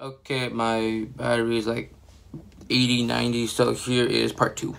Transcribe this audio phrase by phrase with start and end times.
[0.00, 1.92] Okay, my battery is like
[2.70, 4.76] 80, 90, so here is part two.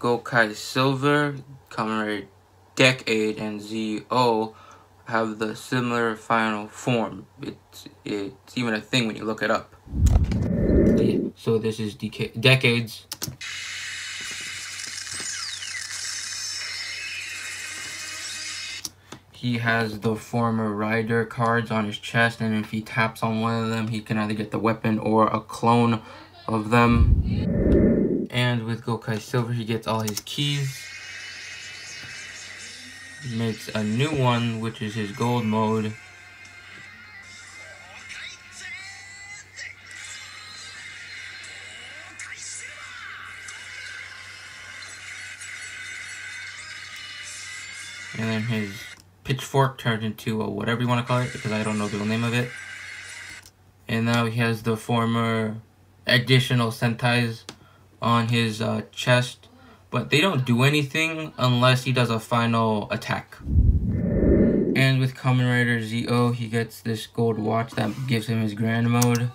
[0.00, 1.36] Gokai Silver,
[1.70, 2.26] Kamen
[2.74, 4.56] Decade, and Zi-O
[5.04, 7.26] have the similar final form.
[7.40, 9.76] It's, it's even a thing when you look it up.
[11.36, 13.06] So this is Deca Decades.
[19.40, 23.64] He has the former rider cards on his chest and if he taps on one
[23.64, 26.02] of them he can either get the weapon or a clone
[26.46, 28.28] of them.
[28.30, 30.86] And with Gokai Silver he gets all his keys.
[33.34, 35.94] Makes a new one which is his gold mode.
[48.18, 48.89] And then his
[49.30, 51.98] pitchfork turned into a whatever you want to call it because I don't know the
[51.98, 52.50] real name of it.
[53.86, 55.58] And now he has the former
[56.04, 57.44] additional Sentais
[58.02, 59.46] on his uh, chest.
[59.88, 63.36] But they don't do anything unless he does a final attack.
[63.40, 68.90] And with Kamen Rider Zi-O, he gets this gold watch that gives him his grand
[68.90, 69.30] mode.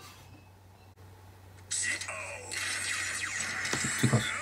[4.01, 4.34] Too close.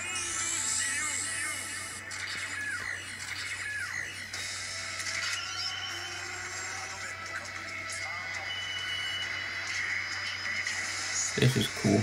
[11.35, 12.01] This is cool.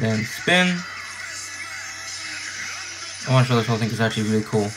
[0.00, 0.76] Then spin.
[3.28, 4.70] I want to show this whole thing it's actually really cool.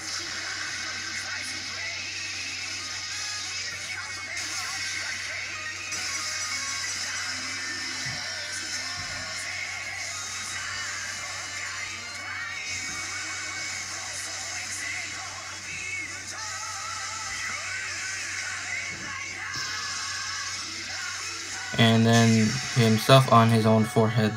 [21.78, 24.34] And then himself on his own forehead.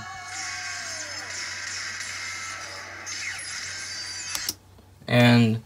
[5.09, 5.63] And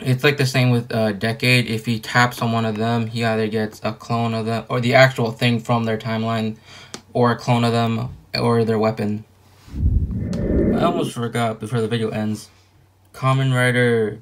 [0.00, 1.66] it's like the same with uh, Decade.
[1.66, 4.80] If he taps on one of them, he either gets a clone of them, or
[4.80, 6.56] the actual thing from their timeline,
[7.12, 9.24] or a clone of them, or their weapon.
[10.74, 12.50] I almost forgot before the video ends.
[13.12, 14.20] Kamen Rider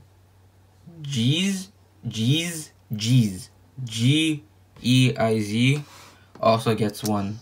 [1.02, 1.72] G's?
[2.06, 2.72] G's?
[2.94, 3.50] G's.
[3.84, 5.82] G-E-I-Z
[6.42, 7.38] also gets one.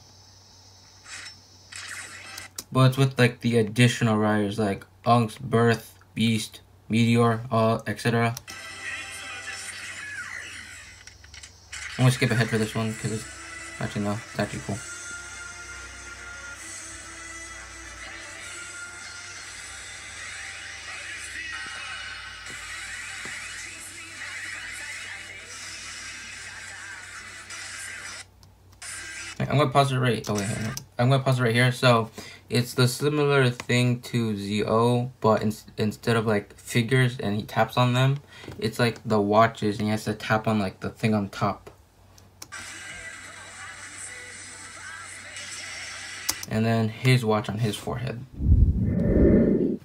[2.70, 7.40] But with like the additional riders like Unks, Birth, Beast, Meteor,
[7.86, 8.36] etc.
[11.98, 13.24] I'm gonna skip ahead for this one because it's
[13.80, 14.78] actually no, it's actually cool.
[29.50, 30.24] I'm gonna pause it right.
[30.30, 30.46] Oh wait,
[30.96, 31.72] I'm gonna pause it right here.
[31.72, 32.08] So
[32.48, 37.76] it's the similar thing to Zi-O, but in, instead of like figures and he taps
[37.76, 38.18] on them,
[38.60, 41.68] it's like the watches and he has to tap on like the thing on top.
[46.48, 48.24] And then his watch on his forehead.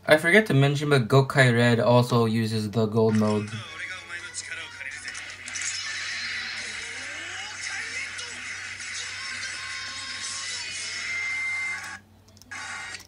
[0.08, 3.50] I forget to mention, but Gokai Red also uses the gold mode.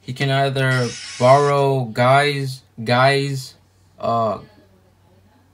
[0.07, 0.87] He can either
[1.19, 3.55] borrow guys guys
[3.99, 4.39] uh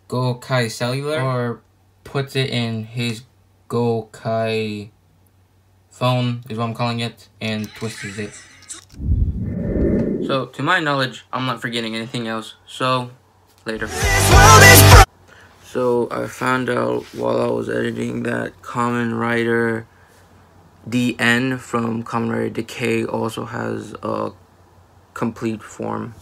[0.07, 1.61] Gokai cellular or
[2.03, 3.23] puts it in his
[3.67, 4.91] Gokai
[5.89, 8.39] phone is what I'm calling it and twists it.
[10.27, 12.53] So to my knowledge, I'm not forgetting anything else.
[12.67, 13.09] So
[13.65, 13.87] later.
[15.63, 19.87] So I found out while I was editing that Kamen Rider
[20.87, 24.31] Diend from Kamen Rider Decade also has a
[25.13, 26.15] complete form.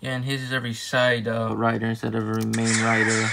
[0.00, 3.28] Yeah, and his is every side uh, rider instead of every main rider.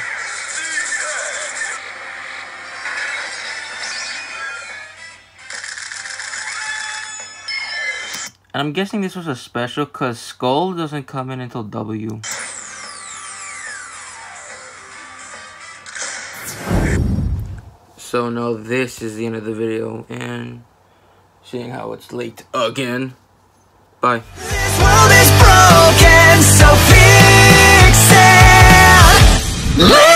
[8.53, 12.21] And I'm guessing this was a special because Skull doesn't come in until W.
[17.97, 20.63] So now this is the end of the video and
[21.43, 23.13] seeing how it's late again.
[23.99, 24.21] Bye.
[29.77, 30.06] This